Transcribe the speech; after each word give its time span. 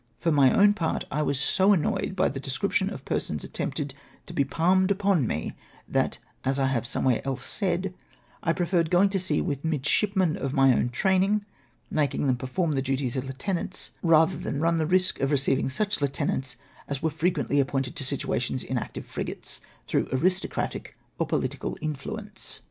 For 0.17 0.31
my 0.31 0.51
own 0.51 0.73
part, 0.73 1.03
I 1.11 1.21
Avas 1.21 1.35
so 1.35 1.73
annoyed 1.73 2.15
by 2.15 2.27
the 2.27 2.39
description 2.39 2.89
of 2.89 3.05
persons 3.05 3.43
attempted 3.43 3.93
to 4.25 4.33
be 4.33 4.43
palmed 4.43 4.89
upon 4.89 5.27
me, 5.27 5.53
that, 5.87 6.17
as 6.43 6.57
I 6.57 6.65
have 6.65 6.85
somcAvhere 6.85 7.23
else 7.23 7.45
said, 7.45 7.93
I 8.41 8.51
preferred 8.51 8.89
going 8.89 9.09
to 9.09 9.19
sea 9.19 9.43
Avith 9.43 9.63
midshipmen 9.63 10.37
of 10.37 10.55
my 10.55 10.71
ow^n 10.71 10.91
training, 10.91 11.45
making 11.91 12.25
them 12.25 12.35
perform 12.35 12.71
the 12.71 12.81
duties 12.81 13.15
of 13.15 13.25
lieute 13.25 13.53
nants, 13.53 13.91
rather 14.01 14.37
than 14.37 14.59
run 14.59 14.79
the 14.79 14.87
risk 14.87 15.19
of 15.19 15.29
receiAdng 15.29 15.69
such 15.69 15.99
lieute 16.01 16.27
nants 16.27 16.55
as 16.87 16.97
Avere 17.01 17.11
frequently 17.11 17.59
appointed 17.59 17.95
to 17.97 18.03
situations 18.03 18.63
in 18.63 18.79
active 18.79 19.05
frigates, 19.05 19.61
through 19.87 20.07
aristocratic 20.11 20.97
or 21.19 21.27
political 21.27 21.75
in 21.75 21.93
fluence. 21.95 22.59